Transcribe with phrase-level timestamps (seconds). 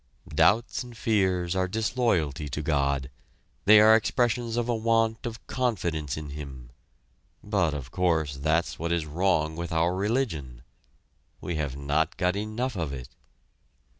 [0.33, 3.11] Doubts and fears are disloyalty to God
[3.65, 6.71] they are expressions of a want of confidence in Him,
[7.43, 10.63] but, of course, that's what is wrong with our religion.
[11.39, 13.09] We have not got enough of it.